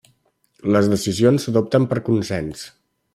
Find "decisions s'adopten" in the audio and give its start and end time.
0.93-1.87